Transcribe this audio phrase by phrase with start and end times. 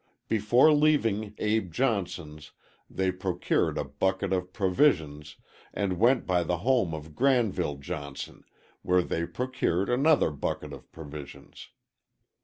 [0.27, 2.53] Before leaving Abe Johnson's
[2.89, 5.35] they procured a bucket of provisions,
[5.75, 8.43] and went by the home of Granville Johnson,
[8.81, 11.69] where they procured another bucket of provisions.